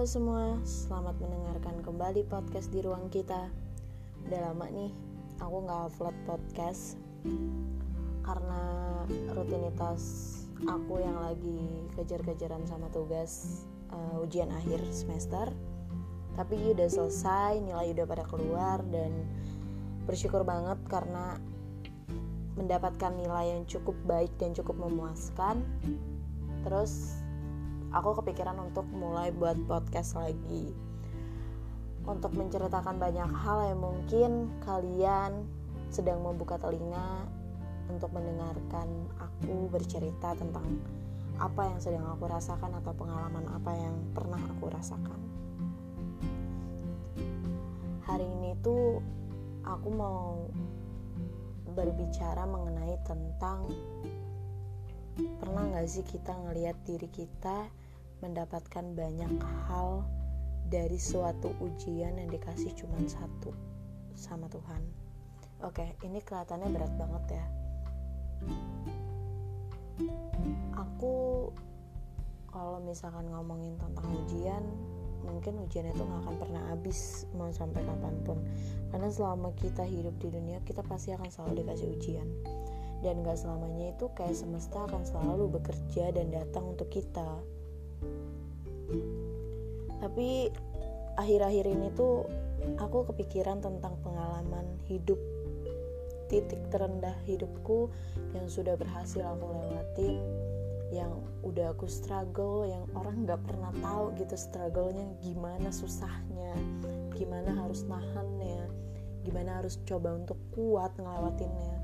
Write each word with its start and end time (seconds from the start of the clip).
Halo 0.00 0.08
semua, 0.08 0.56
selamat 0.64 1.20
mendengarkan 1.20 1.84
kembali 1.84 2.24
podcast 2.24 2.72
di 2.72 2.80
ruang 2.80 3.12
kita. 3.12 3.52
Udah 4.24 4.48
lama 4.48 4.64
nih, 4.72 4.88
aku 5.44 5.56
nggak 5.60 5.92
upload 5.92 6.16
podcast 6.24 6.96
karena 8.24 8.64
rutinitas 9.36 10.00
aku 10.64 11.04
yang 11.04 11.20
lagi 11.20 11.84
kejar-kejaran 12.00 12.64
sama 12.64 12.88
tugas 12.88 13.60
uh, 13.92 14.24
ujian 14.24 14.48
akhir 14.48 14.80
semester. 14.88 15.52
Tapi 16.32 16.72
udah 16.72 16.88
selesai, 16.88 17.60
nilai 17.60 17.92
udah 17.92 18.08
pada 18.08 18.24
keluar 18.24 18.80
dan 18.88 19.12
bersyukur 20.08 20.48
banget 20.48 20.80
karena 20.88 21.36
mendapatkan 22.56 23.12
nilai 23.20 23.52
yang 23.52 23.68
cukup 23.68 24.00
baik 24.08 24.32
dan 24.40 24.56
cukup 24.56 24.80
memuaskan. 24.80 25.60
Terus 26.64 27.19
aku 27.90 28.22
kepikiran 28.22 28.54
untuk 28.62 28.86
mulai 28.94 29.34
buat 29.34 29.58
podcast 29.66 30.14
lagi 30.14 30.70
untuk 32.06 32.32
menceritakan 32.32 32.96
banyak 32.96 33.30
hal 33.34 33.58
yang 33.70 33.80
mungkin 33.82 34.30
kalian 34.64 35.44
sedang 35.90 36.22
membuka 36.22 36.56
telinga 36.56 37.26
untuk 37.90 38.14
mendengarkan 38.14 38.86
aku 39.18 39.66
bercerita 39.68 40.38
tentang 40.38 40.78
apa 41.42 41.66
yang 41.66 41.78
sedang 41.82 42.06
aku 42.06 42.30
rasakan 42.30 42.78
atau 42.78 42.94
pengalaman 42.94 43.42
apa 43.50 43.72
yang 43.74 43.94
pernah 44.14 44.38
aku 44.38 44.70
rasakan. 44.70 45.20
Hari 48.06 48.26
ini 48.26 48.54
tuh 48.62 49.02
aku 49.66 49.88
mau 49.90 50.46
berbicara 51.74 52.46
mengenai 52.46 52.94
tentang 53.02 53.66
pernah 55.42 55.64
nggak 55.74 55.88
sih 55.90 56.04
kita 56.06 56.32
ngelihat 56.32 56.76
diri 56.86 57.08
kita 57.10 57.68
mendapatkan 58.20 58.84
banyak 58.94 59.32
hal 59.68 60.04
dari 60.70 60.96
suatu 60.96 61.50
ujian 61.58 62.14
yang 62.20 62.30
dikasih 62.30 62.70
cuma 62.78 62.96
satu 63.04 63.50
sama 64.14 64.46
Tuhan. 64.46 64.82
Oke 65.66 65.98
ini 66.06 66.22
kelihatannya 66.22 66.68
berat 66.70 66.92
banget 66.94 67.24
ya. 67.36 67.46
Aku 70.78 71.48
kalau 72.48 72.78
misalkan 72.80 73.28
ngomongin 73.28 73.76
tentang 73.76 74.08
ujian 74.24 74.64
mungkin 75.20 75.60
ujian 75.60 75.84
itu 75.92 76.00
nggak 76.00 76.20
akan 76.24 76.36
pernah 76.40 76.62
habis 76.72 77.28
mau 77.36 77.52
sampai 77.52 77.84
kapan 77.84 78.14
pun. 78.24 78.38
Karena 78.88 79.08
selama 79.12 79.52
kita 79.58 79.84
hidup 79.84 80.16
di 80.22 80.32
dunia 80.32 80.58
kita 80.64 80.80
pasti 80.86 81.12
akan 81.12 81.28
selalu 81.28 81.64
dikasih 81.64 81.88
ujian. 81.98 82.28
Dan 83.00 83.24
gak 83.24 83.40
selamanya 83.40 83.96
itu 83.96 84.12
kayak 84.12 84.36
semesta 84.36 84.84
akan 84.84 85.08
selalu 85.08 85.56
bekerja 85.56 86.12
dan 86.12 86.28
datang 86.28 86.76
untuk 86.76 86.92
kita 86.92 87.40
tapi 90.00 90.48
akhir-akhir 91.20 91.64
ini 91.68 91.88
tuh 91.92 92.24
aku 92.80 93.04
kepikiran 93.12 93.60
tentang 93.60 93.96
pengalaman 94.00 94.64
hidup 94.88 95.20
titik 96.30 96.62
terendah 96.70 97.14
hidupku 97.26 97.90
yang 98.32 98.46
sudah 98.46 98.78
berhasil 98.78 99.20
aku 99.26 99.44
lewatin 99.50 100.22
yang 100.90 101.10
udah 101.46 101.70
aku 101.70 101.86
struggle 101.86 102.66
yang 102.66 102.82
orang 102.98 103.22
nggak 103.22 103.38
pernah 103.46 103.70
tahu 103.78 104.10
gitu 104.18 104.34
struggle-nya 104.34 105.06
gimana 105.22 105.70
susahnya 105.70 106.54
gimana 107.14 107.54
harus 107.54 107.86
nahannya 107.86 108.66
gimana 109.22 109.62
harus 109.62 109.78
coba 109.86 110.18
untuk 110.18 110.38
kuat 110.50 110.90
ngelewatinnya 110.98 111.78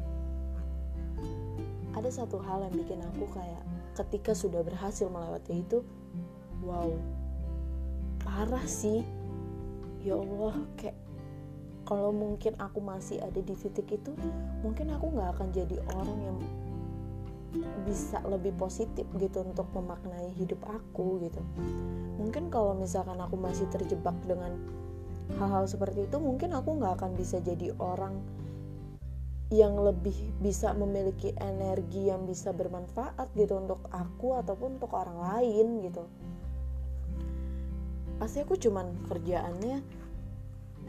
ada 1.95 2.11
satu 2.11 2.43
hal 2.43 2.67
yang 2.67 2.75
bikin 2.75 3.01
aku 3.15 3.25
kayak 3.31 3.63
ketika 3.97 4.35
sudah 4.37 4.61
berhasil 4.61 5.09
melewati 5.09 5.65
itu 5.65 5.87
wow. 6.63 6.91
Parah 8.23 8.65
sih. 8.69 9.03
Ya 10.05 10.15
Allah 10.15 10.55
kayak 10.79 10.97
kalau 11.87 12.11
mungkin 12.11 12.55
aku 12.59 12.83
masih 12.83 13.23
ada 13.23 13.39
di 13.39 13.55
titik 13.55 13.87
itu 13.91 14.11
mungkin 14.63 14.91
aku 14.91 15.11
nggak 15.15 15.39
akan 15.39 15.49
jadi 15.55 15.77
orang 15.95 16.19
yang 16.23 16.39
bisa 17.87 18.21
lebih 18.27 18.53
positif 18.59 19.07
gitu 19.17 19.43
untuk 19.43 19.71
memaknai 19.73 20.35
hidup 20.35 20.61
aku 20.67 21.23
gitu. 21.23 21.41
Mungkin 22.19 22.51
kalau 22.51 22.75
misalkan 22.75 23.19
aku 23.23 23.39
masih 23.39 23.71
terjebak 23.71 24.15
dengan 24.27 24.55
hal-hal 25.35 25.67
seperti 25.67 26.07
itu 26.07 26.17
mungkin 26.23 26.55
aku 26.55 26.79
nggak 26.79 27.03
akan 27.03 27.13
bisa 27.19 27.43
jadi 27.43 27.75
orang 27.83 28.23
yang 29.51 29.79
lebih 29.79 30.15
bisa 30.43 30.75
memiliki 30.75 31.31
energi 31.39 32.11
yang 32.11 32.27
bisa 32.27 32.51
bermanfaat 32.51 33.31
gitu 33.39 33.63
untuk 33.63 33.79
aku 33.95 34.35
ataupun 34.43 34.79
untuk 34.79 34.91
orang 34.95 35.19
lain 35.23 35.87
gitu 35.87 36.03
pasti 38.17 38.41
aku 38.41 38.57
cuman 38.57 38.93
kerjaannya 39.09 39.85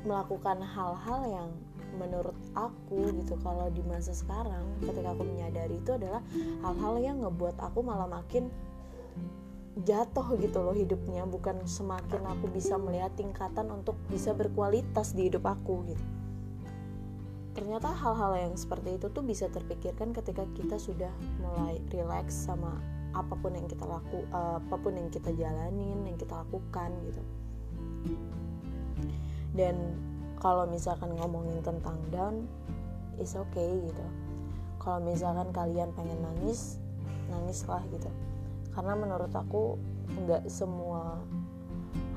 melakukan 0.07 0.63
hal-hal 0.63 1.21
yang 1.27 1.49
menurut 1.97 2.35
aku 2.53 3.11
gitu. 3.15 3.35
Kalau 3.41 3.67
di 3.73 3.81
masa 3.83 4.13
sekarang 4.13 4.63
ketika 4.83 5.11
aku 5.11 5.23
menyadari 5.25 5.79
itu 5.79 5.91
adalah 5.95 6.21
hal-hal 6.63 6.95
yang 7.01 7.17
ngebuat 7.23 7.57
aku 7.59 7.79
malah 7.81 8.07
makin 8.07 8.47
jatuh 9.83 10.37
gitu 10.39 10.61
loh 10.61 10.75
hidupnya. 10.75 11.25
Bukan 11.27 11.65
semakin 11.65 12.23
aku 12.27 12.47
bisa 12.51 12.79
melihat 12.79 13.11
tingkatan 13.17 13.67
untuk 13.73 13.97
bisa 14.07 14.31
berkualitas 14.31 15.11
di 15.17 15.27
hidup 15.27 15.43
aku 15.43 15.83
gitu. 15.89 16.05
Ternyata 17.57 17.89
hal-hal 17.89 18.37
yang 18.37 18.53
seperti 18.53 19.01
itu 19.01 19.09
tuh 19.09 19.25
bisa 19.25 19.49
terpikirkan 19.49 20.13
ketika 20.13 20.45
kita 20.53 20.77
sudah 20.77 21.09
mulai 21.41 21.81
relax 21.89 22.45
sama 22.45 22.77
apa 23.17 23.33
pun 23.33 23.51
yang 23.57 23.65
kita 23.65 23.83
laku 23.83 24.21
uh, 24.29 24.61
apa 24.61 24.75
pun 24.77 24.93
yang 24.93 25.09
kita 25.09 25.33
jalanin 25.33 26.05
yang 26.05 26.17
kita 26.17 26.37
lakukan 26.37 26.93
gitu. 27.09 27.21
Dan 29.57 29.75
kalau 30.37 30.69
misalkan 30.69 31.17
ngomongin 31.17 31.59
tentang 31.65 31.97
down 32.13 32.45
is 33.17 33.33
okay 33.33 33.81
gitu. 33.89 34.05
Kalau 34.77 35.01
misalkan 35.01 35.49
kalian 35.49 35.89
pengen 35.97 36.21
nangis 36.21 36.77
nangislah 37.33 37.81
gitu. 37.89 38.07
Karena 38.71 38.93
menurut 38.93 39.33
aku 39.33 39.75
nggak 40.07 40.45
semua 40.47 41.17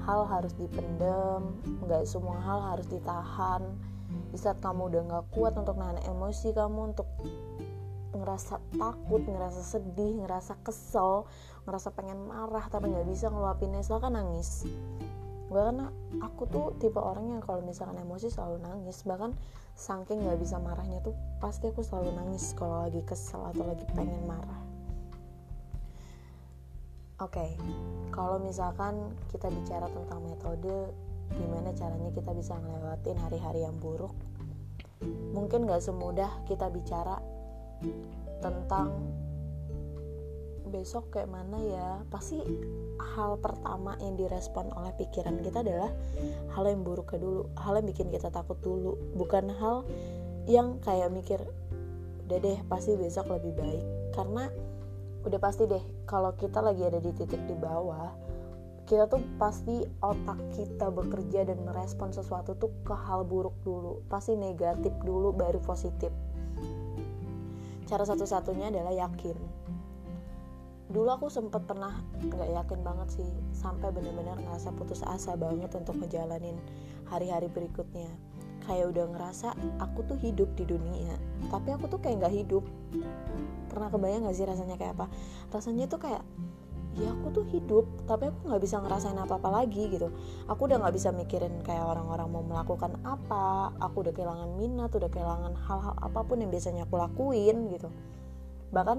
hal 0.04 0.24
harus 0.28 0.56
dipendem 0.56 1.56
nggak 1.84 2.04
semua 2.04 2.36
hal 2.44 2.60
harus 2.76 2.86
ditahan. 2.86 3.64
Di 4.30 4.38
saat 4.38 4.62
kamu 4.62 4.92
udah 4.92 5.02
nggak 5.08 5.26
kuat 5.34 5.56
untuk 5.56 5.74
nahan 5.80 5.98
emosi 6.06 6.54
kamu 6.54 6.94
untuk 6.94 7.08
ngerasa 8.10 8.58
takut, 8.76 9.22
ngerasa 9.22 9.62
sedih, 9.62 10.22
ngerasa 10.22 10.58
kesel, 10.66 11.26
ngerasa 11.64 11.94
pengen 11.94 12.26
marah 12.26 12.66
tapi 12.66 12.90
nggak 12.90 13.06
bisa 13.06 13.30
ngeluapinnya, 13.30 13.82
silakan 13.86 14.18
nangis. 14.18 14.66
Bahkan 15.50 15.76
aku 16.22 16.46
tuh 16.46 16.66
tipe 16.78 16.98
orang 16.98 17.34
yang 17.34 17.42
kalau 17.42 17.62
misalkan 17.62 17.98
emosi 17.98 18.30
selalu 18.30 18.62
nangis, 18.62 19.02
bahkan 19.02 19.34
saking 19.74 20.22
nggak 20.22 20.38
bisa 20.38 20.58
marahnya 20.58 21.02
tuh 21.02 21.14
pasti 21.38 21.70
aku 21.70 21.82
selalu 21.82 22.14
nangis 22.14 22.54
kalau 22.54 22.86
lagi 22.86 23.02
kesel 23.06 23.42
atau 23.50 23.64
lagi 23.66 23.82
pengen 23.94 24.22
marah. 24.26 24.62
Oke, 27.20 27.36
okay, 27.36 27.50
kalau 28.14 28.40
misalkan 28.40 29.12
kita 29.28 29.52
bicara 29.52 29.86
tentang 29.92 30.24
metode 30.24 30.88
gimana 31.36 31.70
caranya 31.76 32.10
kita 32.10 32.34
bisa 32.34 32.58
ngelewatin 32.58 33.16
hari-hari 33.22 33.62
yang 33.62 33.76
buruk 33.78 34.10
mungkin 35.32 35.64
gak 35.64 35.80
semudah 35.80 36.28
kita 36.44 36.68
bicara 36.68 37.16
tentang 38.40 38.90
besok 40.70 41.10
kayak 41.12 41.28
mana 41.28 41.58
ya. 41.60 41.88
Pasti 42.08 42.38
hal 43.16 43.36
pertama 43.42 43.98
yang 43.98 44.14
direspon 44.14 44.70
oleh 44.72 44.94
pikiran 44.96 45.42
kita 45.42 45.66
adalah 45.66 45.90
hal 46.54 46.64
yang 46.64 46.86
buruk 46.86 47.10
dulu 47.18 47.50
hal 47.58 47.78
yang 47.82 47.86
bikin 47.90 48.08
kita 48.08 48.30
takut 48.30 48.56
dulu 48.62 48.94
bukan 49.18 49.50
hal 49.58 49.82
yang 50.46 50.78
kayak 50.80 51.10
mikir 51.10 51.42
udah 52.30 52.38
deh 52.38 52.58
pasti 52.70 52.94
besok 52.94 53.28
lebih 53.34 53.52
baik. 53.58 53.84
Karena 54.14 54.46
udah 55.26 55.40
pasti 55.42 55.68
deh 55.68 55.82
kalau 56.08 56.32
kita 56.38 56.64
lagi 56.64 56.86
ada 56.86 56.96
di 57.02 57.12
titik 57.12 57.42
di 57.44 57.52
bawah 57.58 58.30
kita 58.88 59.06
tuh 59.06 59.22
pasti 59.38 59.86
otak 60.02 60.40
kita 60.50 60.90
bekerja 60.90 61.46
dan 61.46 61.62
merespon 61.62 62.10
sesuatu 62.10 62.58
tuh 62.58 62.74
ke 62.82 62.90
hal 62.90 63.22
buruk 63.22 63.54
dulu 63.62 64.02
pasti 64.10 64.34
negatif 64.34 64.90
dulu 65.06 65.30
baru 65.30 65.62
positif 65.62 66.10
cara 67.90 68.06
satu-satunya 68.06 68.70
adalah 68.70 68.94
yakin. 68.94 69.34
Dulu 70.90 71.10
aku 71.10 71.26
sempet 71.26 71.66
pernah 71.66 71.98
nggak 72.22 72.50
yakin 72.54 72.80
banget 72.86 73.18
sih 73.18 73.30
sampai 73.50 73.90
bener-bener 73.90 74.38
ngerasa 74.38 74.70
putus 74.78 75.02
asa 75.02 75.34
banget 75.34 75.74
untuk 75.74 75.98
ngejalanin 75.98 76.54
hari-hari 77.10 77.50
berikutnya. 77.50 78.10
Kayak 78.62 78.94
udah 78.94 79.04
ngerasa 79.10 79.58
aku 79.82 80.06
tuh 80.06 80.18
hidup 80.22 80.46
di 80.54 80.62
dunia 80.62 81.18
tapi 81.50 81.74
aku 81.74 81.90
tuh 81.90 81.98
kayak 81.98 82.22
nggak 82.22 82.34
hidup. 82.46 82.62
Pernah 83.70 83.90
kebayang 83.90 84.26
gak 84.26 84.34
sih 84.34 84.46
rasanya 84.46 84.74
kayak 84.74 84.98
apa? 84.98 85.06
Rasanya 85.54 85.86
tuh 85.86 86.02
kayak 86.02 86.22
ya 86.98 87.14
aku 87.14 87.30
tuh 87.30 87.44
hidup 87.54 87.86
tapi 88.10 88.26
aku 88.26 88.50
nggak 88.50 88.62
bisa 88.66 88.82
ngerasain 88.82 89.14
apa 89.14 89.38
apa 89.38 89.50
lagi 89.62 89.86
gitu. 89.86 90.10
Aku 90.50 90.66
udah 90.66 90.82
nggak 90.82 90.94
bisa 90.98 91.14
mikirin 91.14 91.62
kayak 91.62 91.86
orang-orang 91.86 92.26
mau 92.26 92.42
melakukan 92.42 92.98
apa 93.06 93.70
aku 93.78 94.02
udah 94.02 94.12
kehilangan 94.14 94.50
minat 94.58 94.90
udah 94.90 95.06
kehilangan 95.06 95.54
hal-hal 95.54 95.94
apa 96.02 96.20
pun 96.26 96.42
yang 96.42 96.50
biasanya 96.50 96.90
aku 96.90 96.98
lakuin 96.98 97.70
gitu. 97.70 97.88
Bahkan 98.74 98.98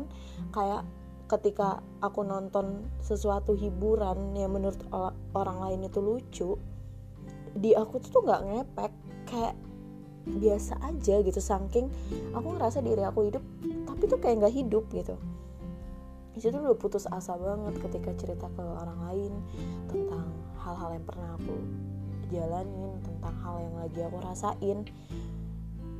kayak 0.56 0.88
ketika 1.28 1.84
aku 2.04 2.24
nonton 2.24 2.88
sesuatu 3.04 3.56
hiburan 3.56 4.36
yang 4.36 4.56
menurut 4.56 4.80
orang 5.36 5.58
lain 5.60 5.88
itu 5.88 6.00
lucu 6.00 6.50
di 7.52 7.76
aku 7.76 8.00
tuh 8.00 8.24
nggak 8.24 8.42
ngepek 8.48 8.92
kayak 9.28 9.56
biasa 10.32 10.80
aja 10.80 11.20
gitu. 11.20 11.40
Saking 11.44 11.92
aku 12.32 12.56
ngerasa 12.56 12.80
diri 12.80 13.04
aku 13.04 13.28
hidup 13.28 13.44
tapi 13.84 14.08
tuh 14.08 14.20
kayak 14.24 14.48
nggak 14.48 14.56
hidup 14.56 14.88
gitu 14.96 15.20
di 16.32 16.40
situ 16.40 16.56
udah 16.56 16.78
putus 16.80 17.08
asa 17.12 17.36
banget 17.36 17.76
ketika 17.84 18.12
cerita 18.16 18.48
ke 18.52 18.64
orang 18.64 19.00
lain 19.12 19.34
tentang 19.92 20.32
hal-hal 20.64 20.96
yang 20.96 21.06
pernah 21.06 21.36
aku 21.36 21.56
jalanin 22.32 22.96
tentang 23.04 23.36
hal 23.44 23.56
yang 23.60 23.76
lagi 23.76 24.00
aku 24.00 24.18
rasain. 24.24 24.80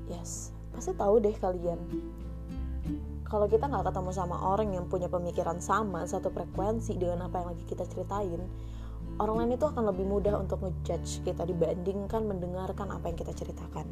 Yes 0.08 0.56
pasti 0.72 0.96
tahu 0.96 1.20
deh 1.20 1.36
kalian. 1.36 1.80
Kalau 3.28 3.48
kita 3.48 3.70
nggak 3.72 3.92
ketemu 3.92 4.12
sama 4.12 4.36
orang 4.44 4.76
yang 4.76 4.92
punya 4.92 5.08
pemikiran 5.08 5.64
sama 5.64 6.04
satu 6.04 6.34
frekuensi 6.36 7.00
dengan 7.00 7.32
apa 7.32 7.40
yang 7.40 7.48
lagi 7.56 7.64
kita 7.64 7.88
ceritain 7.88 8.44
orang 9.20 9.44
lain 9.44 9.56
itu 9.56 9.66
akan 9.68 9.88
lebih 9.92 10.04
mudah 10.08 10.36
untuk 10.36 10.64
ngejudge 10.64 11.24
kita 11.24 11.48
dibandingkan 11.48 12.28
mendengarkan 12.28 12.92
apa 12.92 13.08
yang 13.08 13.18
kita 13.20 13.32
ceritakan. 13.32 13.88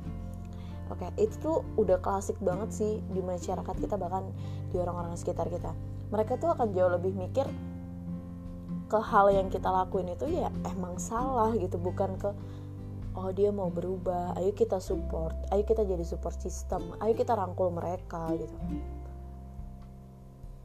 Oke 0.89 1.06
okay, 1.06 1.30
itu 1.30 1.35
tuh 1.39 1.62
udah 1.77 2.01
klasik 2.01 2.35
banget 2.42 2.74
sih 2.74 2.94
di 3.13 3.21
masyarakat 3.21 3.75
kita 3.77 3.95
bahkan 3.95 4.25
di 4.74 4.81
orang-orang 4.81 5.13
sekitar 5.15 5.45
kita 5.47 5.71
mereka 6.09 6.38
tuh 6.38 6.53
akan 6.53 6.73
jauh 6.73 6.91
lebih 6.91 7.13
mikir 7.13 7.45
ke 8.89 8.97
hal 8.97 9.29
yang 9.29 9.53
kita 9.53 9.69
lakuin 9.69 10.09
itu 10.09 10.25
ya 10.33 10.50
emang 10.65 10.97
salah 10.97 11.53
gitu 11.53 11.77
bukan 11.77 12.17
ke 12.17 12.33
oh 13.13 13.29
dia 13.29 13.53
mau 13.53 13.69
berubah 13.69 14.33
ayo 14.41 14.50
kita 14.53 14.81
support 14.81 15.38
ayo 15.53 15.61
kita 15.61 15.85
jadi 15.85 16.01
support 16.01 16.33
system 16.41 16.97
ayo 17.01 17.13
kita 17.13 17.38
rangkul 17.38 17.69
mereka 17.69 18.29
gitu. 18.33 18.57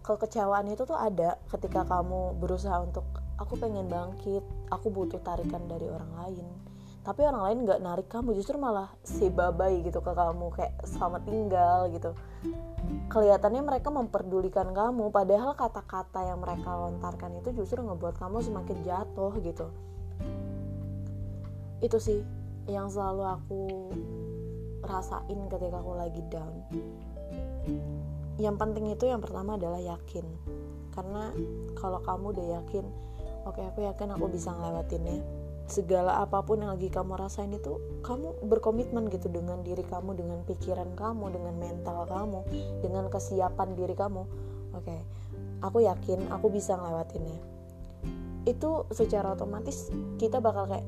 Kekecewaan 0.05 0.69
itu 0.69 0.85
tuh 0.85 1.01
ada 1.01 1.41
ketika 1.49 1.81
kamu 1.89 2.37
berusaha 2.37 2.77
untuk 2.85 3.09
aku 3.41 3.57
pengen 3.57 3.89
bangkit 3.89 4.45
aku 4.69 4.93
butuh 4.93 5.21
tarikan 5.25 5.65
dari 5.65 5.89
orang 5.89 6.13
lain 6.21 6.47
tapi 7.05 7.21
orang 7.21 7.43
lain 7.45 7.59
nggak 7.69 7.81
narik 7.85 8.09
kamu 8.09 8.33
justru 8.33 8.57
malah 8.57 8.89
si 9.05 9.29
babai 9.29 9.85
gitu 9.85 10.01
ke 10.01 10.13
kamu 10.17 10.49
kayak 10.57 10.73
selamat 10.89 11.23
tinggal 11.29 11.81
gitu. 11.93 12.11
Kelihatannya 13.13 13.61
mereka 13.61 13.93
memperdulikan 13.93 14.73
kamu 14.73 15.13
padahal 15.13 15.53
kata-kata 15.53 16.33
yang 16.33 16.41
mereka 16.41 16.73
lontarkan 16.73 17.45
itu 17.45 17.53
justru 17.53 17.85
ngebuat 17.85 18.17
kamu 18.17 18.41
semakin 18.41 18.79
jatuh 18.89 19.33
gitu. 19.45 19.69
Itu 21.85 22.01
sih 22.01 22.25
yang 22.73 22.89
selalu 22.89 23.25
aku 23.29 23.63
rasain 24.81 25.41
ketika 25.53 25.85
aku 25.85 25.93
lagi 25.93 26.25
down. 26.33 26.57
Yang 28.41 28.57
penting 28.57 28.85
itu 28.89 29.05
yang 29.05 29.21
pertama 29.21 29.61
adalah 29.61 29.79
yakin. 29.79 30.25
Karena 30.89 31.29
kalau 31.77 32.01
kamu 32.01 32.33
udah 32.33 32.47
yakin 32.65 32.85
oke 33.45 33.61
okay, 33.61 33.65
aku 33.69 33.85
yakin 33.85 34.09
aku 34.17 34.27
bisa 34.33 34.57
ngelewatinnya 34.57 35.21
segala 35.65 36.21
apa 36.21 36.45
pun 36.45 36.61
yang 36.61 36.77
lagi 36.77 36.93
kamu 36.93 37.17
rasain 37.17 37.49
itu 37.57 37.81
kamu 38.05 38.37
berkomitmen 38.45 39.09
gitu 39.09 39.33
dengan 39.33 39.65
diri 39.65 39.81
kamu 39.81 40.13
dengan 40.13 40.45
pikiran 40.45 40.93
kamu 40.93 41.33
dengan 41.33 41.55
mental 41.57 42.05
kamu 42.05 42.45
dengan 42.85 43.09
kesiapan 43.09 43.73
diri 43.73 43.97
kamu. 43.97 44.23
Oke 44.77 44.93
okay, 44.93 45.01
aku 45.65 45.81
yakin 45.89 46.29
aku 46.29 46.53
bisa 46.53 46.77
ngelewatinnya. 46.77 47.41
Itu 48.45 48.85
secara 48.93 49.33
otomatis 49.33 49.89
kita 50.21 50.45
bakal 50.45 50.69
kayak 50.69 50.85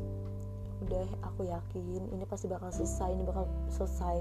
udah 0.86 1.08
aku 1.24 1.48
yakin 1.48 2.12
ini 2.12 2.24
pasti 2.28 2.44
bakal 2.44 2.68
selesai 2.68 3.16
ini 3.16 3.24
bakal 3.24 3.48
selesai. 3.72 4.20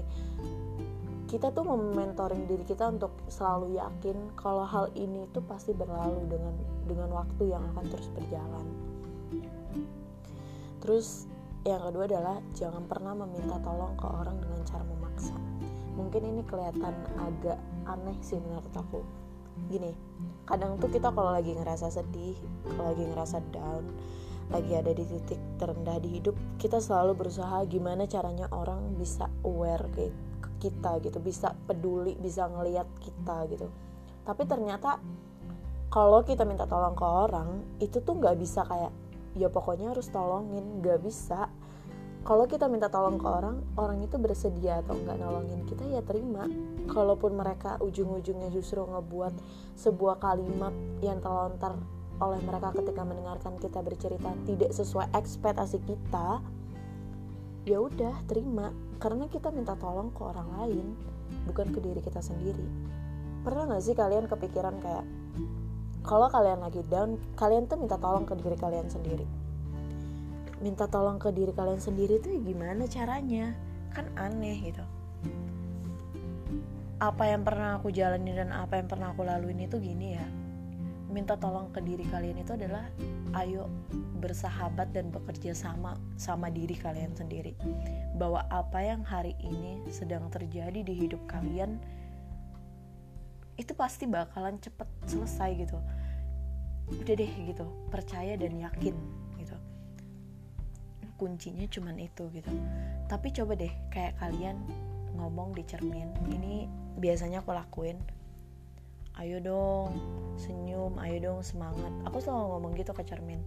Kita 1.26 1.52
tuh 1.52 1.68
mementoring 1.68 2.48
diri 2.48 2.64
kita 2.64 2.88
untuk 2.88 3.12
selalu 3.28 3.76
yakin 3.76 4.32
kalau 4.40 4.64
hal 4.64 4.88
ini 4.96 5.28
tuh 5.36 5.44
pasti 5.44 5.76
berlalu 5.76 6.24
dengan 6.32 6.54
dengan 6.88 7.12
waktu 7.12 7.50
yang 7.50 7.60
akan 7.74 7.84
terus 7.92 8.08
berjalan 8.14 8.95
terus 10.86 11.26
yang 11.66 11.82
kedua 11.82 12.06
adalah 12.06 12.38
jangan 12.54 12.86
pernah 12.86 13.18
meminta 13.26 13.58
tolong 13.58 13.98
ke 13.98 14.06
orang 14.06 14.38
dengan 14.38 14.62
cara 14.62 14.86
memaksa. 14.86 15.34
Mungkin 15.98 16.22
ini 16.22 16.46
kelihatan 16.46 16.94
agak 17.18 17.58
aneh 17.90 18.14
sih 18.22 18.38
menurut 18.38 18.70
aku. 18.70 19.02
Gini 19.66 19.90
kadang 20.46 20.78
tuh 20.78 20.86
kita 20.86 21.10
kalau 21.10 21.34
lagi 21.34 21.58
ngerasa 21.58 21.90
sedih 21.90 22.38
kalau 22.70 22.94
lagi 22.94 23.02
ngerasa 23.02 23.42
down 23.50 23.82
lagi 24.46 24.78
ada 24.78 24.94
di 24.94 25.02
titik 25.02 25.42
terendah 25.58 25.98
di 25.98 26.22
hidup 26.22 26.38
kita 26.62 26.78
selalu 26.78 27.18
berusaha 27.18 27.66
gimana 27.66 28.06
caranya 28.06 28.46
orang 28.54 28.94
bisa 28.94 29.26
aware 29.42 29.90
ke 29.90 30.06
kita 30.62 31.02
gitu 31.02 31.18
bisa 31.18 31.50
peduli 31.66 32.14
bisa 32.14 32.46
ngeliat 32.46 32.86
kita 33.02 33.42
gitu. 33.50 33.66
Tapi 34.22 34.42
ternyata 34.46 35.02
kalau 35.90 36.22
kita 36.22 36.46
minta 36.46 36.62
tolong 36.70 36.94
ke 36.94 37.06
orang 37.06 37.48
itu 37.82 37.98
tuh 37.98 38.14
nggak 38.14 38.38
bisa 38.38 38.62
kayak 38.62 38.94
ya 39.36 39.52
pokoknya 39.52 39.92
harus 39.92 40.08
tolongin 40.08 40.80
gak 40.80 41.04
bisa. 41.04 41.52
Kalau 42.26 42.42
kita 42.50 42.66
minta 42.66 42.90
tolong 42.90 43.22
ke 43.22 43.28
orang 43.30 43.62
orang 43.78 44.02
itu 44.02 44.18
bersedia 44.18 44.82
atau 44.82 44.98
nggak 44.98 45.14
nolongin 45.14 45.62
kita 45.62 45.86
ya 45.86 46.02
terima. 46.02 46.50
Kalaupun 46.90 47.38
mereka 47.38 47.78
ujung-ujungnya 47.78 48.50
justru 48.50 48.82
ngebuat 48.82 49.30
sebuah 49.78 50.18
kalimat 50.18 50.74
yang 51.06 51.22
terlontar 51.22 51.78
oleh 52.18 52.42
mereka 52.42 52.74
ketika 52.74 53.06
mendengarkan 53.06 53.54
kita 53.62 53.78
bercerita 53.78 54.34
tidak 54.42 54.74
sesuai 54.74 55.14
ekspektasi 55.14 55.78
kita 55.86 56.42
ya 57.62 57.78
udah 57.78 58.26
terima. 58.26 58.74
Karena 58.98 59.30
kita 59.30 59.54
minta 59.54 59.78
tolong 59.78 60.10
ke 60.10 60.22
orang 60.26 60.50
lain 60.58 60.86
bukan 61.46 61.70
ke 61.70 61.78
diri 61.78 62.02
kita 62.02 62.18
sendiri. 62.18 62.66
Pernah 63.46 63.70
nggak 63.70 63.82
sih 63.86 63.94
kalian 63.94 64.26
kepikiran 64.26 64.82
kayak 64.82 65.06
kalau 66.06 66.30
kalian 66.30 66.62
lagi 66.62 66.86
down 66.86 67.18
kalian 67.34 67.66
tuh 67.66 67.76
minta 67.82 67.98
tolong 67.98 68.22
ke 68.22 68.38
diri 68.38 68.54
kalian 68.54 68.86
sendiri. 68.86 69.26
Minta 70.62 70.86
tolong 70.86 71.18
ke 71.18 71.34
diri 71.34 71.50
kalian 71.50 71.82
sendiri 71.82 72.22
tuh 72.22 72.32
gimana 72.40 72.86
caranya? 72.86 73.52
Kan 73.90 74.06
aneh 74.14 74.70
gitu. 74.70 74.84
Apa 77.02 77.28
yang 77.28 77.44
pernah 77.44 77.76
aku 77.76 77.92
jalani 77.92 78.32
dan 78.32 78.54
apa 78.54 78.80
yang 78.80 78.88
pernah 78.88 79.12
aku 79.12 79.26
laluin 79.26 79.66
itu 79.66 79.82
gini 79.82 80.16
ya. 80.16 80.24
Minta 81.10 81.34
tolong 81.36 81.74
ke 81.74 81.82
diri 81.82 82.06
kalian 82.08 82.40
itu 82.40 82.54
adalah 82.54 82.86
ayo 83.42 83.68
bersahabat 84.16 84.96
dan 84.96 85.12
bekerja 85.12 85.52
sama 85.52 85.98
sama 86.16 86.48
diri 86.48 86.78
kalian 86.78 87.12
sendiri. 87.12 87.52
Bahwa 88.16 88.46
apa 88.48 88.80
yang 88.80 89.02
hari 89.02 89.36
ini 89.42 89.84
sedang 89.90 90.30
terjadi 90.32 90.80
di 90.80 90.94
hidup 90.96 91.20
kalian 91.28 91.76
itu 93.66 93.74
pasti 93.74 94.06
bakalan 94.06 94.62
cepet 94.62 94.86
selesai 95.10 95.50
gitu. 95.66 95.74
Udah 96.86 97.14
deh 97.18 97.32
gitu 97.50 97.66
percaya 97.90 98.38
dan 98.38 98.54
yakin 98.62 98.94
gitu. 99.42 99.58
Kuncinya 101.18 101.66
cuman 101.66 101.98
itu 101.98 102.30
gitu. 102.30 102.46
Tapi 103.10 103.34
coba 103.34 103.58
deh 103.58 103.74
kayak 103.90 104.22
kalian 104.22 104.62
ngomong 105.18 105.50
di 105.58 105.66
cermin 105.66 106.14
ini 106.30 106.70
biasanya 107.02 107.42
aku 107.42 107.58
lakuin. 107.58 107.98
Ayo 109.18 109.42
dong 109.42 109.98
senyum 110.38 110.94
ayo 111.02 111.18
dong 111.18 111.42
semangat. 111.42 111.90
Aku 112.06 112.22
selalu 112.22 112.46
ngomong 112.46 112.72
gitu 112.78 112.94
ke 112.94 113.02
cermin. 113.02 113.42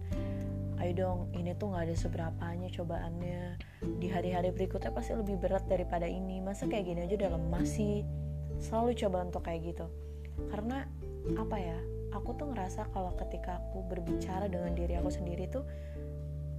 Ayo 0.76 0.92
dong 0.92 1.18
ini 1.32 1.56
tuh 1.56 1.72
nggak 1.72 1.88
ada 1.88 1.96
seberapanya 1.96 2.68
cobaannya. 2.68 3.56
Di 3.96 4.12
hari-hari 4.12 4.52
berikutnya 4.52 4.92
pasti 4.92 5.16
lebih 5.16 5.40
berat 5.40 5.64
daripada 5.64 6.04
ini. 6.04 6.44
Masa 6.44 6.68
kayak 6.68 6.92
gini 6.92 7.08
aja 7.08 7.16
udah 7.16 7.30
lemas 7.40 7.72
sih? 7.72 8.04
Selalu 8.60 8.92
coba 9.00 9.24
untuk 9.24 9.48
kayak 9.48 9.64
gitu 9.64 9.88
karena 10.48 10.88
apa 11.36 11.56
ya 11.60 11.78
aku 12.16 12.32
tuh 12.34 12.48
ngerasa 12.50 12.88
kalau 12.90 13.12
ketika 13.20 13.60
aku 13.60 13.84
berbicara 13.86 14.48
dengan 14.48 14.72
diri 14.72 14.96
aku 14.96 15.12
sendiri 15.12 15.46
tuh 15.52 15.62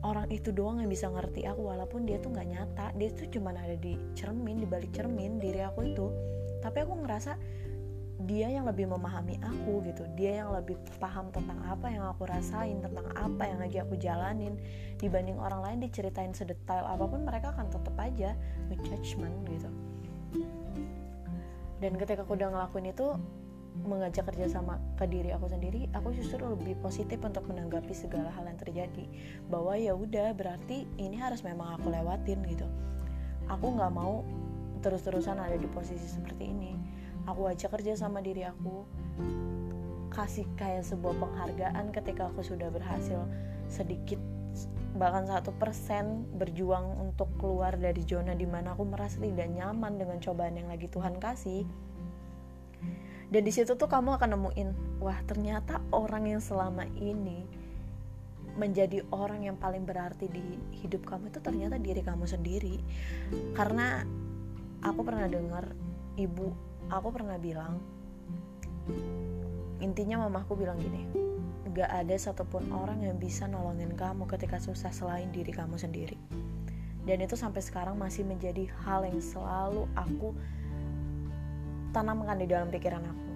orang 0.02 0.28
itu 0.34 0.50
doang 0.50 0.82
yang 0.82 0.90
bisa 0.90 1.08
ngerti 1.10 1.46
aku 1.46 1.70
walaupun 1.70 2.10
dia 2.10 2.18
tuh 2.18 2.34
nggak 2.34 2.48
nyata. 2.50 2.88
Dia 2.98 3.10
tuh 3.14 3.30
cuma 3.30 3.54
ada 3.54 3.78
di 3.78 3.94
cermin 4.18 4.58
di 4.62 4.68
balik 4.68 4.90
cermin 4.94 5.38
diri 5.38 5.62
aku 5.62 5.86
itu. 5.86 6.08
Tapi 6.62 6.78
aku 6.82 6.94
ngerasa 7.06 7.38
dia 8.22 8.54
yang 8.54 8.66
lebih 8.70 8.90
memahami 8.90 9.38
aku 9.42 9.82
gitu. 9.86 10.06
Dia 10.18 10.46
yang 10.46 10.54
lebih 10.54 10.78
paham 10.98 11.30
tentang 11.34 11.58
apa 11.66 11.90
yang 11.90 12.06
aku 12.06 12.26
rasain 12.30 12.82
tentang 12.82 13.06
apa 13.14 13.44
yang 13.46 13.60
lagi 13.62 13.78
aku 13.82 13.98
jalanin. 13.98 14.58
Dibanding 14.98 15.38
orang 15.38 15.62
lain 15.62 15.78
diceritain 15.86 16.34
sedetail 16.34 16.86
apa 16.86 17.06
pun 17.06 17.22
mereka 17.26 17.54
akan 17.54 17.70
tetap 17.70 17.96
aja 18.02 18.34
ngejudgment 18.74 19.36
gitu. 19.50 19.70
Dan 21.82 21.98
ketika 21.98 22.22
aku 22.22 22.38
udah 22.38 22.54
ngelakuin 22.54 22.94
itu 22.94 23.18
mengajak 23.72 24.28
kerja 24.28 24.52
sama 24.60 24.78
ke 25.00 25.08
diri 25.08 25.32
aku 25.32 25.48
sendiri 25.48 25.88
aku 25.96 26.12
justru 26.12 26.44
lebih 26.44 26.76
positif 26.84 27.18
untuk 27.24 27.48
menanggapi 27.48 27.96
segala 27.96 28.30
hal 28.36 28.46
yang 28.46 28.60
terjadi. 28.60 29.06
Bahwa 29.48 29.80
ya 29.80 29.96
udah 29.96 30.36
berarti 30.36 30.86
ini 31.00 31.18
harus 31.18 31.42
memang 31.42 31.80
aku 31.80 31.90
lewatin 31.90 32.44
gitu. 32.46 32.68
Aku 33.48 33.76
nggak 33.76 33.92
mau 33.92 34.24
terus-terusan 34.82 35.40
ada 35.40 35.56
di 35.56 35.68
posisi 35.72 36.08
seperti 36.08 36.52
ini. 36.52 36.76
Aku 37.30 37.46
ajak 37.48 37.78
kerja 37.80 37.94
sama 37.96 38.20
diri 38.20 38.44
aku 38.44 38.84
kasih 40.12 40.44
kayak 40.60 40.84
sebuah 40.84 41.16
penghargaan 41.16 41.96
ketika 41.96 42.28
aku 42.28 42.44
sudah 42.44 42.68
berhasil 42.68 43.24
sedikit 43.72 44.20
bahkan 44.92 45.24
satu 45.24 45.56
persen 45.56 46.28
berjuang 46.36 47.00
untuk 47.00 47.32
keluar 47.40 47.80
dari 47.80 48.04
zona 48.04 48.36
di 48.36 48.44
mana 48.44 48.76
aku 48.76 48.84
merasa 48.84 49.24
tidak 49.24 49.48
nyaman 49.48 49.96
dengan 49.96 50.20
cobaan 50.20 50.60
yang 50.60 50.68
lagi 50.68 50.92
Tuhan 50.92 51.16
kasih 51.16 51.64
dan 53.32 53.42
di 53.48 53.52
situ 53.56 53.80
tuh 53.80 53.88
kamu 53.88 54.20
akan 54.20 54.36
nemuin 54.36 54.70
wah 55.00 55.18
ternyata 55.24 55.80
orang 55.96 56.28
yang 56.28 56.44
selama 56.44 56.84
ini 57.00 57.48
menjadi 58.60 59.08
orang 59.16 59.48
yang 59.48 59.56
paling 59.56 59.88
berarti 59.88 60.28
di 60.28 60.44
hidup 60.84 61.08
kamu 61.08 61.32
itu 61.32 61.40
ternyata 61.40 61.80
diri 61.80 62.04
kamu 62.04 62.28
sendiri. 62.28 62.84
Karena 63.56 64.04
aku 64.84 65.00
pernah 65.08 65.32
dengar 65.32 65.72
ibu 66.20 66.52
aku 66.92 67.08
pernah 67.16 67.40
bilang 67.40 67.80
intinya 69.80 70.28
mamaku 70.28 70.60
bilang 70.60 70.76
gini 70.82 71.08
gak 71.72 71.88
ada 71.88 72.16
satupun 72.20 72.68
orang 72.76 73.00
yang 73.00 73.16
bisa 73.16 73.48
nolongin 73.48 73.96
kamu 73.96 74.28
ketika 74.28 74.60
susah 74.60 74.92
selain 74.92 75.32
diri 75.32 75.56
kamu 75.56 75.80
sendiri. 75.80 76.20
Dan 77.08 77.24
itu 77.24 77.40
sampai 77.40 77.64
sekarang 77.64 77.96
masih 77.96 78.28
menjadi 78.28 78.68
hal 78.84 79.08
yang 79.08 79.24
selalu 79.24 79.88
aku 79.96 80.36
tanamkan 81.92 82.40
di 82.40 82.48
dalam 82.48 82.72
pikiran 82.72 83.04
aku. 83.04 83.32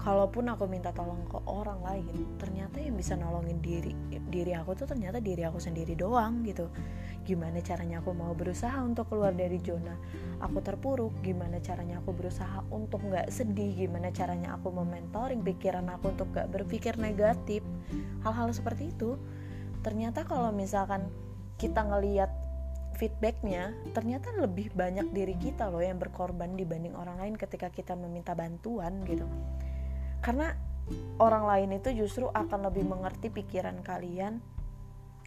Kalaupun 0.00 0.48
aku 0.48 0.64
minta 0.64 0.96
tolong 0.96 1.28
ke 1.28 1.36
orang 1.44 1.84
lain 1.84 2.40
ternyata 2.40 2.80
yang 2.80 2.96
bisa 2.96 3.20
nolongin 3.20 3.60
diri 3.60 3.92
diri 4.32 4.56
aku 4.56 4.72
tuh 4.72 4.88
ternyata 4.88 5.20
diri 5.20 5.44
aku 5.44 5.60
sendiri 5.60 5.92
doang 5.92 6.40
gitu. 6.48 6.72
Gimana 7.20 7.60
caranya 7.60 8.00
aku 8.00 8.16
mau 8.16 8.32
berusaha 8.32 8.80
untuk 8.80 9.12
keluar 9.12 9.36
dari 9.36 9.60
zona 9.60 9.92
aku 10.40 10.64
terpuruk? 10.64 11.12
Gimana 11.20 11.60
caranya 11.60 12.00
aku 12.00 12.16
berusaha 12.16 12.64
untuk 12.72 13.04
nggak 13.04 13.28
sedih? 13.28 13.76
Gimana 13.76 14.08
caranya 14.08 14.56
aku 14.56 14.72
mementoring 14.72 15.44
pikiran 15.44 15.84
aku 15.92 16.16
untuk 16.16 16.32
nggak 16.32 16.48
berpikir 16.48 16.96
negatif? 16.96 17.60
Hal-hal 18.24 18.48
seperti 18.56 18.96
itu. 18.96 19.20
Ternyata 19.84 20.24
kalau 20.24 20.48
misalkan 20.48 21.12
kita 21.60 21.84
ngeliat 21.84 22.32
feedbacknya 23.00 23.72
ternyata 23.96 24.28
lebih 24.36 24.76
banyak 24.76 25.08
diri 25.16 25.32
kita 25.40 25.72
loh 25.72 25.80
yang 25.80 25.96
berkorban 25.96 26.52
dibanding 26.52 26.92
orang 26.92 27.16
lain 27.16 27.34
ketika 27.40 27.72
kita 27.72 27.96
meminta 27.96 28.36
bantuan 28.36 29.00
gitu. 29.08 29.24
Karena 30.20 30.52
orang 31.16 31.48
lain 31.48 31.80
itu 31.80 31.96
justru 31.96 32.28
akan 32.28 32.68
lebih 32.68 32.84
mengerti 32.84 33.32
pikiran 33.32 33.80
kalian 33.80 34.44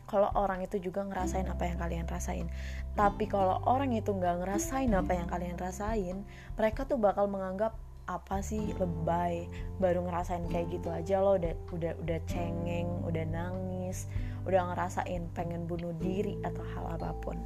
kalau 0.05 0.29
orang 0.37 0.61
itu 0.61 0.77
juga 0.77 1.01
ngerasain 1.01 1.49
apa 1.49 1.65
yang 1.65 1.81
kalian 1.81 2.05
rasain. 2.05 2.45
Tapi 2.93 3.25
kalau 3.25 3.57
orang 3.65 3.97
itu 3.97 4.13
nggak 4.13 4.45
ngerasain 4.45 4.93
apa 4.93 5.17
yang 5.17 5.25
kalian 5.25 5.57
rasain 5.57 6.21
mereka 6.53 6.85
tuh 6.85 7.01
bakal 7.01 7.25
menganggap 7.25 7.73
apa 8.03 8.43
sih 8.43 8.75
lebay 8.77 9.47
baru 9.79 10.03
ngerasain 10.03 10.43
kayak 10.51 10.75
gitu 10.75 10.91
aja 10.91 11.23
loh 11.23 11.39
udah 11.39 11.55
udah 11.71 11.93
udah 12.03 12.19
cengeng 12.27 12.99
udah 13.07 13.23
nangis 13.23 14.11
udah 14.43 14.75
ngerasain 14.75 15.31
pengen 15.31 15.63
bunuh 15.63 15.95
diri 16.03 16.35
atau 16.43 16.67
hal 16.75 16.99
apa 16.99 17.15
pun 17.23 17.39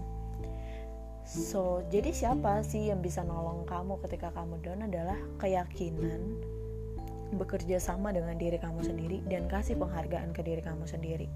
so 1.27 1.83
jadi 1.91 2.15
siapa 2.15 2.63
sih 2.63 2.87
yang 2.87 3.03
bisa 3.03 3.19
nolong 3.19 3.67
kamu 3.67 3.99
ketika 4.07 4.31
kamu 4.31 4.63
down 4.63 4.87
adalah 4.87 5.19
keyakinan 5.43 6.39
bekerja 7.35 7.83
sama 7.83 8.15
dengan 8.15 8.39
diri 8.39 8.55
kamu 8.55 8.79
sendiri 8.87 9.19
dan 9.27 9.51
kasih 9.51 9.75
penghargaan 9.75 10.31
ke 10.31 10.39
diri 10.39 10.63
kamu 10.63 10.87
sendiri. 10.87 11.27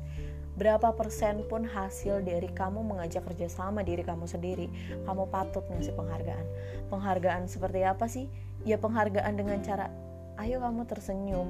Berapa 0.56 0.96
persen 0.96 1.44
pun 1.48 1.68
hasil 1.68 2.24
dari 2.24 2.48
kamu 2.52 2.84
mengajak 2.84 3.24
kerjasama 3.28 3.84
diri 3.84 4.04
kamu 4.04 4.28
sendiri, 4.28 4.72
kamu 5.04 5.28
patut 5.28 5.64
ngasih 5.68 5.96
penghargaan. 5.96 6.46
Penghargaan 6.88 7.48
seperti 7.48 7.84
apa 7.84 8.08
sih? 8.08 8.32
Ya 8.64 8.80
penghargaan 8.80 9.36
dengan 9.36 9.60
cara, 9.64 9.92
ayo 10.40 10.64
kamu 10.64 10.88
tersenyum. 10.88 11.50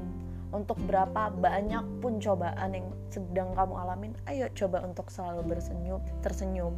Untuk 0.51 0.75
berapa 0.83 1.31
banyak 1.31 2.03
pun 2.03 2.19
cobaan 2.19 2.75
yang 2.75 2.87
sedang 3.07 3.55
kamu 3.55 3.73
alamin, 3.75 4.11
ayo 4.27 4.51
coba 4.51 4.83
untuk 4.83 5.07
selalu 5.07 5.47
bersenyum, 5.47 6.03
tersenyum, 6.19 6.75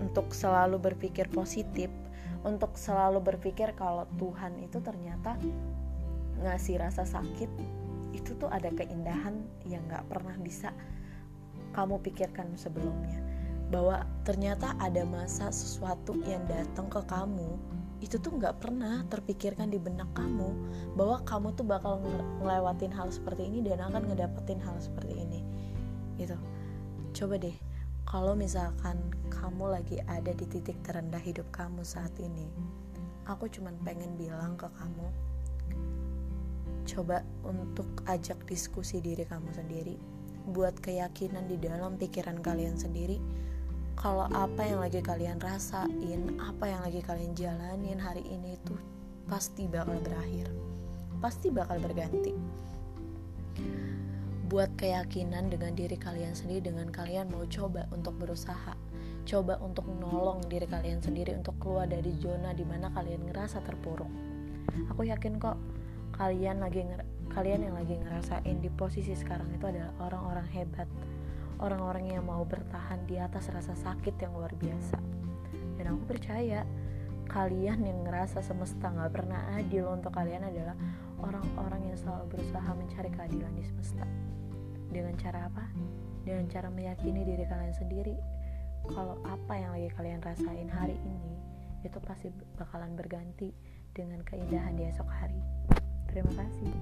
untuk 0.00 0.32
selalu 0.32 0.80
berpikir 0.80 1.28
positif, 1.28 1.92
untuk 2.44 2.76
selalu 2.80 3.20
berpikir 3.20 3.76
kalau 3.76 4.08
Tuhan 4.16 4.56
itu 4.60 4.80
ternyata 4.80 5.36
ngasih 6.40 6.80
rasa 6.80 7.04
sakit 7.08 7.48
itu 8.14 8.30
tuh 8.38 8.46
ada 8.46 8.70
keindahan 8.70 9.42
yang 9.66 9.82
gak 9.90 10.06
pernah 10.06 10.38
bisa 10.38 10.70
kamu 11.74 11.98
pikirkan 12.00 12.54
sebelumnya. 12.54 13.18
Bahwa 13.68 14.06
ternyata 14.22 14.78
ada 14.78 15.02
masa 15.02 15.50
sesuatu 15.50 16.14
yang 16.22 16.46
datang 16.46 16.86
ke 16.86 17.02
kamu 17.10 17.58
itu 18.04 18.20
tuh 18.20 18.36
nggak 18.36 18.60
pernah 18.60 19.00
terpikirkan 19.08 19.72
di 19.72 19.80
benak 19.80 20.12
kamu 20.12 20.52
bahwa 20.92 21.24
kamu 21.24 21.56
tuh 21.56 21.64
bakal 21.64 22.04
ngelewatin 22.44 22.92
hal 22.92 23.08
seperti 23.08 23.48
ini 23.48 23.64
dan 23.64 23.80
akan 23.80 24.12
ngedapetin 24.12 24.60
hal 24.60 24.76
seperti 24.76 25.16
ini 25.16 25.40
gitu. 26.20 26.36
Coba 27.16 27.40
deh 27.40 27.56
kalau 28.04 28.36
misalkan 28.36 29.00
kamu 29.32 29.80
lagi 29.80 29.96
ada 30.04 30.30
di 30.36 30.44
titik 30.44 30.76
terendah 30.84 31.18
hidup 31.18 31.48
kamu 31.50 31.80
saat 31.80 32.12
ini 32.20 32.46
aku 33.24 33.48
cuman 33.48 33.72
pengen 33.82 34.12
bilang 34.20 34.54
ke 34.60 34.68
kamu 34.76 35.08
coba 36.84 37.24
untuk 37.40 37.88
ajak 38.04 38.36
diskusi 38.44 39.00
diri 39.00 39.24
kamu 39.24 39.48
sendiri 39.56 39.96
buat 40.52 40.76
keyakinan 40.84 41.48
di 41.48 41.56
dalam 41.56 41.96
pikiran 41.96 42.44
kalian 42.44 42.76
sendiri 42.76 43.16
kalau 43.94 44.26
apa 44.34 44.66
yang 44.66 44.82
lagi 44.82 45.00
kalian 45.00 45.38
rasain 45.38 46.36
apa 46.42 46.64
yang 46.66 46.80
lagi 46.82 47.00
kalian 47.00 47.32
jalanin 47.38 47.98
hari 47.98 48.26
ini 48.26 48.58
itu 48.58 48.74
pasti 49.30 49.64
bakal 49.70 49.96
berakhir. 50.04 50.50
Pasti 51.22 51.48
bakal 51.48 51.80
berganti. 51.80 52.34
Buat 54.44 54.76
keyakinan 54.76 55.48
dengan 55.48 55.72
diri 55.72 55.96
kalian 55.96 56.36
sendiri 56.36 56.68
dengan 56.68 56.92
kalian 56.92 57.32
mau 57.32 57.48
coba 57.48 57.88
untuk 57.90 58.12
berusaha. 58.20 58.76
Coba 59.24 59.56
untuk 59.64 59.88
menolong 59.88 60.44
diri 60.52 60.68
kalian 60.68 61.00
sendiri 61.00 61.32
untuk 61.32 61.56
keluar 61.56 61.88
dari 61.88 62.12
zona 62.20 62.52
di 62.52 62.62
mana 62.62 62.92
kalian 62.92 63.24
ngerasa 63.24 63.64
terpuruk. 63.64 64.10
Aku 64.92 65.08
yakin 65.08 65.40
kok 65.40 65.56
kalian 66.14 66.60
lagi 66.60 66.84
kalian 67.32 67.66
yang 67.66 67.74
lagi 67.74 67.96
ngerasain 67.98 68.60
di 68.60 68.68
posisi 68.68 69.16
sekarang 69.16 69.48
itu 69.50 69.64
adalah 69.64 69.90
orang-orang 69.98 70.46
hebat 70.52 70.86
orang-orang 71.58 72.14
yang 72.14 72.24
mau 72.26 72.42
bertahan 72.42 73.02
di 73.06 73.18
atas 73.18 73.50
rasa 73.50 73.74
sakit 73.74 74.14
yang 74.18 74.32
luar 74.34 74.54
biasa 74.54 74.98
dan 75.78 75.84
aku 75.90 76.14
percaya 76.14 76.62
kalian 77.28 77.82
yang 77.82 78.04
ngerasa 78.04 78.44
semesta 78.44 78.92
nggak 78.92 79.12
pernah 79.12 79.40
adil 79.56 79.90
untuk 79.90 80.12
kalian 80.14 80.44
adalah 80.44 80.76
orang-orang 81.18 81.92
yang 81.92 81.98
selalu 81.98 82.36
berusaha 82.36 82.70
mencari 82.76 83.10
keadilan 83.10 83.52
di 83.56 83.64
semesta 83.64 84.04
dengan 84.92 85.14
cara 85.18 85.50
apa? 85.50 85.64
dengan 86.24 86.48
cara 86.48 86.72
meyakini 86.72 87.20
diri 87.20 87.44
kalian 87.44 87.76
sendiri 87.76 88.16
kalau 88.88 89.20
apa 89.28 89.52
yang 89.60 89.76
lagi 89.76 89.92
kalian 89.92 90.20
rasain 90.24 90.68
hari 90.72 90.96
ini 91.04 91.36
itu 91.84 92.00
pasti 92.00 92.32
bakalan 92.56 92.96
berganti 92.96 93.52
dengan 93.92 94.24
keindahan 94.24 94.74
di 94.74 94.88
esok 94.88 95.06
hari. 95.06 95.40
Terima 96.08 96.32
kasih. 96.32 96.72